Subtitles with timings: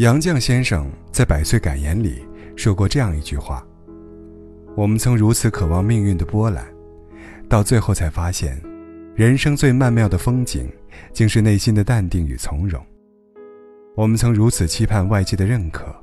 [0.00, 3.62] 杨绛先生在《百岁感言》里说过这样一句话
[4.74, 6.64] ：“我们曾如此渴望命运的波澜，
[7.50, 8.58] 到最后才发现，
[9.14, 10.72] 人生最曼妙的风景，
[11.12, 12.82] 竟是内心的淡定与从容。
[13.94, 15.94] 我们曾如此期盼外界的认可，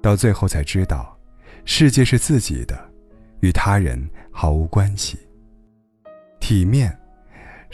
[0.00, 1.18] 到最后才知道，
[1.64, 2.78] 世界是自己的，
[3.40, 5.18] 与他人毫无关系。
[6.38, 6.96] 体面。”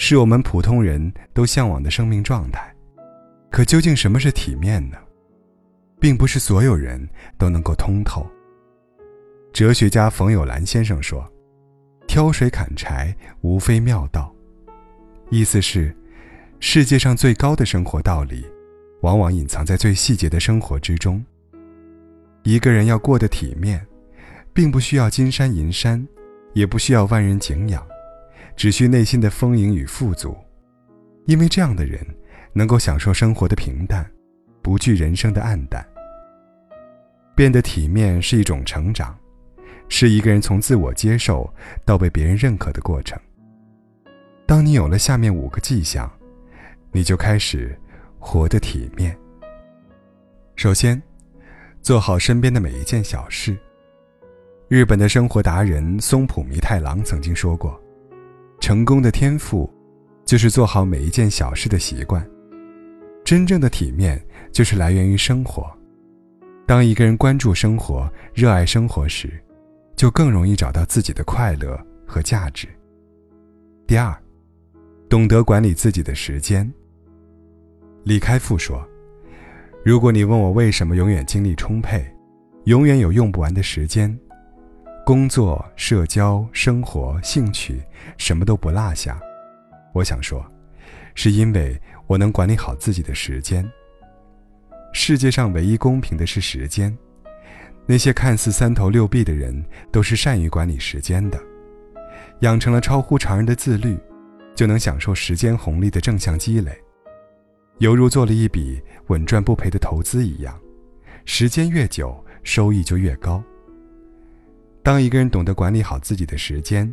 [0.00, 2.75] 是我们普通人都向往的生命状态，
[3.51, 4.97] 可究竟什么是体面呢？
[6.01, 8.27] 并不是所有人都能够通透。
[9.52, 11.27] 哲学家冯友兰先生说
[12.07, 14.34] ：“挑水砍柴，无非妙道。”
[15.30, 15.95] 意思是，
[16.61, 18.47] 世界上最高的生活道理，
[19.02, 21.24] 往往隐藏在最细节的生活之中。
[22.45, 23.85] 一个人要过得体面，
[24.52, 26.07] 并不需要金山银山，
[26.55, 27.85] 也不需要万人敬仰。
[28.57, 30.37] 只需内心的丰盈与富足，
[31.27, 32.05] 因为这样的人
[32.52, 34.05] 能够享受生活的平淡，
[34.62, 35.85] 不惧人生的暗淡。
[37.35, 39.16] 变得体面是一种成长，
[39.88, 41.49] 是一个人从自我接受
[41.85, 43.19] 到被别人认可的过程。
[44.45, 46.10] 当你有了下面五个迹象，
[46.91, 47.79] 你就开始
[48.19, 49.16] 活得体面。
[50.57, 51.01] 首先，
[51.80, 53.57] 做好身边的每一件小事。
[54.69, 57.80] 日本的生活达人松浦弥太郎曾经说过。
[58.60, 59.73] 成功的天赋，
[60.25, 62.29] 就是做好每一件小事的习惯。
[63.29, 64.19] 真正的体面，
[64.50, 65.71] 就是来源于生活。
[66.66, 69.31] 当一个人关注生活、热爱生活时，
[69.94, 72.66] 就更容易找到自己的快乐和价值。
[73.87, 74.19] 第二，
[75.10, 76.72] 懂得管理自己的时间。
[78.03, 78.82] 李开复说
[79.84, 82.03] ：“如果你问我为什么永远精力充沛，
[82.65, 84.19] 永远有用不完的时间。”
[85.04, 87.82] 工作、社交、生活、兴趣，
[88.16, 89.20] 什么都不落下。
[89.92, 90.42] 我想说，
[91.15, 91.78] 是因为
[92.09, 93.70] 我能管理好自己的时间。
[94.92, 96.97] 世界上唯一公平的是时间。
[97.87, 101.38] 那些看似三头六臂的人，都是善于管理时间的。
[102.41, 103.97] 养成了超乎常人的自律，
[104.54, 106.72] 就能享受时间红利的正向积累，
[107.78, 110.58] 犹如做了一笔稳赚不赔的投资一样。
[111.24, 113.42] 时间越久，收益就越高。
[114.82, 116.91] 当一个人懂得管理好自己的时间，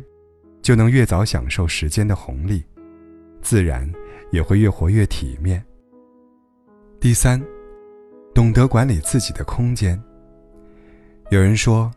[0.60, 2.62] 就能越早享受时间的红利，
[3.40, 3.90] 自然
[4.30, 5.64] 也会越活越体面。
[7.00, 7.40] 第三，
[8.34, 10.00] 懂得管理自己的空间。
[11.30, 11.90] 有人说，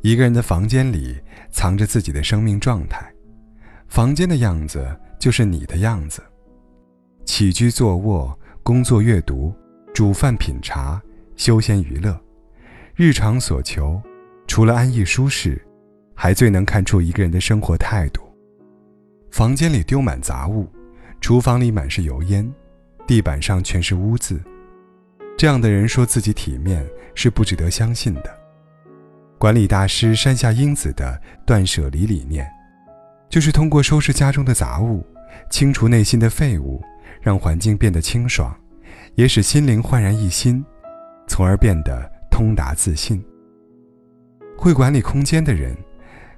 [0.00, 1.18] 一个人的房间里
[1.50, 3.12] 藏着自己的生命状态，
[3.88, 4.86] 房间的样子
[5.18, 6.22] 就是你的样子。
[7.24, 9.54] 起居坐卧、工作阅读、
[9.94, 11.02] 煮饭品茶、
[11.36, 12.18] 休闲娱乐，
[12.94, 14.00] 日常所求。
[14.46, 15.60] 除了安逸舒适，
[16.14, 18.20] 还最能看出一个人的生活态度。
[19.30, 20.68] 房间里丢满杂物，
[21.24, 22.46] 厨房里满是油烟，
[23.06, 24.38] 地板上全是污渍，
[25.38, 28.38] 这样的人说自己体面是不值得相信的。
[29.38, 32.46] 管理大师山下英子的断舍离理念，
[33.30, 35.02] 就是通过收拾家中的杂物，
[35.48, 36.82] 清除内心的废物，
[37.22, 38.54] 让环境变得清爽，
[39.14, 40.62] 也使心灵焕然一新，
[41.26, 43.24] 从而变得通达自信。
[44.58, 45.74] 会管理空间的人，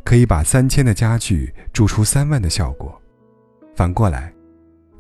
[0.05, 2.97] 可以把三千的家具铸出三万的效果。
[3.75, 4.33] 反过来，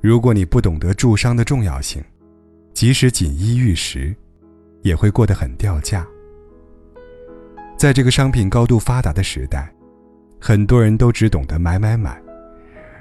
[0.06, 2.00] 如果你不懂得住商的重要性，
[2.72, 4.15] 即使锦衣玉食，
[4.83, 6.06] 也会过得很掉价。
[7.77, 9.69] 在这个商品高度发达的时代，
[10.41, 12.22] 很多人都只懂得买买买，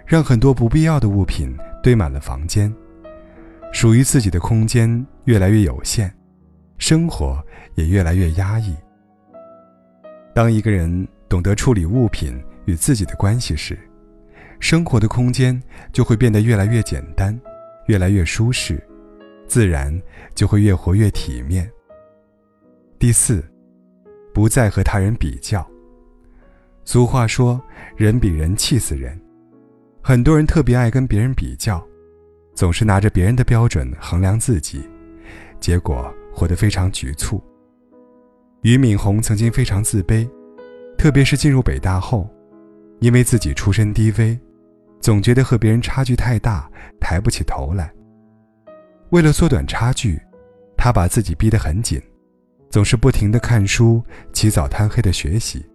[0.03, 2.75] 让很多不必要的物品堆满了房间，
[3.71, 6.11] 属于自己的空间越来越有限，
[6.79, 7.39] 生活
[7.75, 8.75] 也越来越压抑。
[10.33, 13.77] 当一个人懂得处理物品与自己的关系时，
[14.59, 15.61] 生活的空间
[15.91, 17.39] 就会变得越来越简单，
[17.87, 18.81] 越来越舒适，
[19.47, 19.99] 自然
[20.33, 21.69] 就会越活越体面。
[22.97, 23.43] 第四，
[24.33, 25.65] 不再和他人比较。
[26.83, 27.61] 俗话说
[27.97, 29.19] ：“人比人气死人。”
[30.01, 31.83] 很多人特别爱跟别人比较，
[32.53, 34.87] 总是拿着别人的标准衡量自己，
[35.59, 37.43] 结果活得非常局促。
[38.61, 40.29] 俞敏洪曾经非常自卑，
[40.97, 42.29] 特别是进入北大后，
[42.99, 44.37] 因为自己出身低微，
[44.99, 46.69] 总觉得和别人差距太大，
[46.99, 47.93] 抬不起头来。
[49.11, 50.19] 为了缩短差距，
[50.77, 52.01] 他把自己逼得很紧，
[52.69, 54.03] 总是不停地看书，
[54.33, 55.65] 起早贪黑的学习。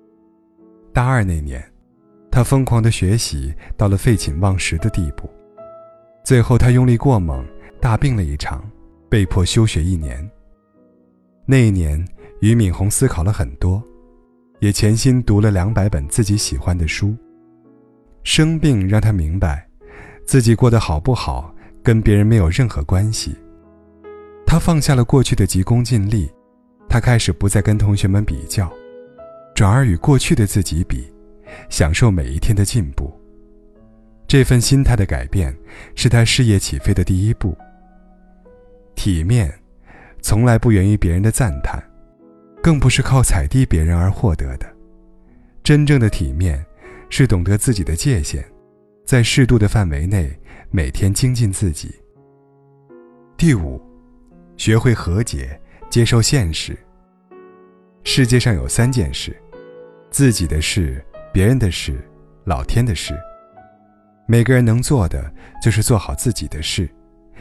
[0.92, 1.62] 大二那年，
[2.30, 5.30] 他疯狂的学习到了废寝忘食的地步，
[6.24, 7.46] 最后他用力过猛，
[7.80, 8.68] 大病了一场，
[9.08, 10.28] 被迫休学一年。
[11.46, 12.04] 那一年。
[12.40, 13.86] 俞敏洪思考了很多，
[14.60, 17.16] 也潜心读了两百本自己喜欢的书。
[18.22, 19.66] 生病让他明白，
[20.24, 23.34] 自己过得好不好跟别人没有任何关系。
[24.46, 26.30] 他放下了过去的急功近利，
[26.88, 28.70] 他开始不再跟同学们比较，
[29.54, 31.10] 转而与过去的自己比，
[31.68, 33.10] 享受每一天的进步。
[34.26, 35.56] 这份心态的改变，
[35.94, 37.56] 是他事业起飞的第一步。
[38.94, 39.52] 体面，
[40.20, 41.82] 从来不源于别人的赞叹，
[42.62, 44.66] 更不是靠踩低别人而获得的。
[45.62, 46.64] 真正的体面，
[47.08, 48.44] 是懂得自己的界限，
[49.06, 50.30] 在适度的范围内，
[50.70, 51.94] 每天精进自己。
[53.36, 53.80] 第五，
[54.56, 55.58] 学会和解，
[55.88, 56.76] 接受现实。
[58.04, 59.36] 世界上有三件事：
[60.10, 62.00] 自己的事、别人的事、
[62.44, 63.18] 老天的事。
[64.26, 66.88] 每个人能做的就是做好自己的事，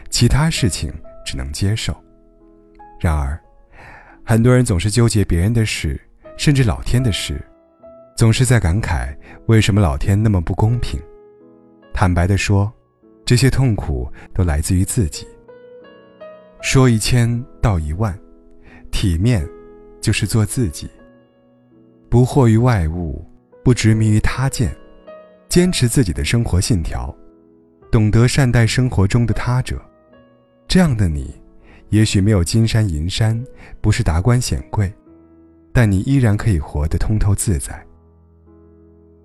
[0.09, 0.93] 其他事情
[1.25, 1.95] 只能接受。
[2.99, 3.39] 然而，
[4.29, 5.99] 很多人总是纠结别人的事，
[6.37, 7.43] 甚至老天的事，
[8.15, 9.11] 总是在感慨
[9.47, 10.99] 为什么老天那么不公平。
[11.95, 12.71] 坦白的说，
[13.25, 15.25] 这些痛苦都来自于自己。
[16.61, 18.15] 说一千道一万，
[18.91, 19.43] 体面
[19.99, 20.87] 就是做自己，
[22.07, 23.25] 不惑于外物，
[23.63, 24.71] 不执迷于他见。
[25.47, 27.11] 坚持自己的生活信条，
[27.91, 29.81] 懂得善待生活中的他者，
[30.67, 31.38] 这样的你，
[31.89, 33.43] 也许没有金山银山，
[33.81, 34.91] 不是达官显贵，
[35.73, 37.85] 但你依然可以活得通透自在。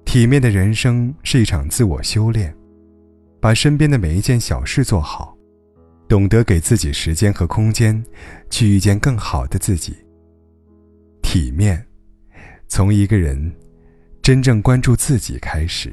[0.04, 2.54] 体面的人生是一场自我修炼，
[3.40, 5.36] 把身边的每一件小事做好，
[6.08, 8.02] 懂得给自己时间和空间，
[8.48, 9.96] 去遇见更好的自己。
[11.22, 11.84] 体面，
[12.68, 13.52] 从一个人
[14.22, 15.92] 真正关注自己开始。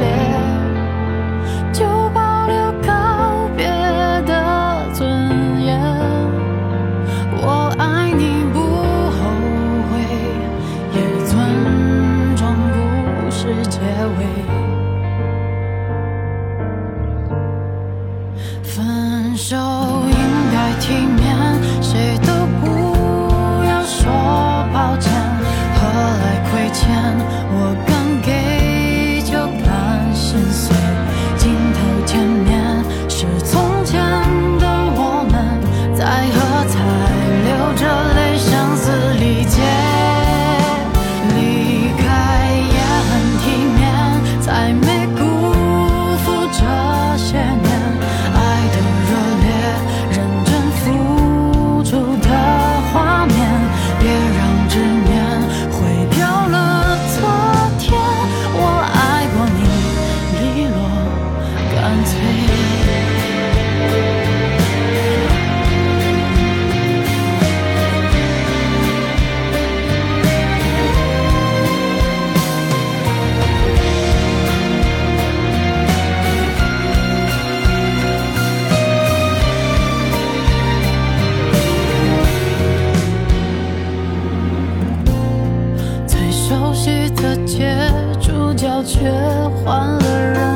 [88.83, 89.11] 却
[89.63, 90.50] 换了人。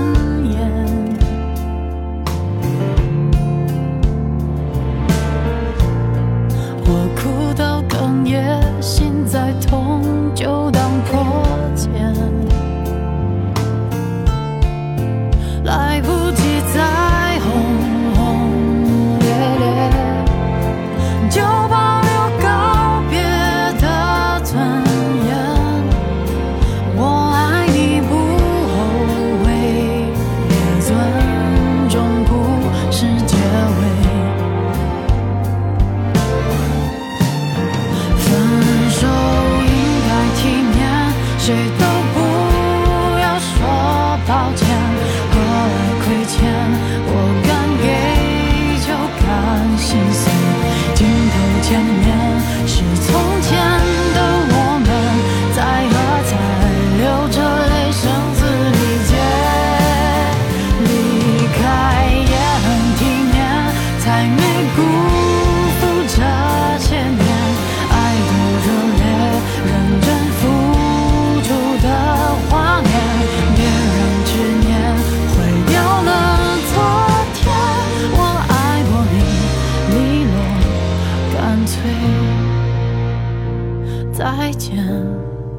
[84.46, 84.78] 再见，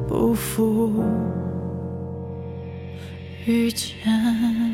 [0.06, 1.02] 不负
[3.44, 4.65] 遇见。